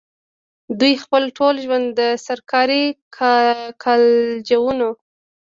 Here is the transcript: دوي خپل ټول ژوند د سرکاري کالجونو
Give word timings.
دوي 0.79 0.93
خپل 1.03 1.23
ټول 1.37 1.55
ژوند 1.65 1.85
د 1.99 2.01
سرکاري 2.25 2.85
کالجونو 3.83 4.89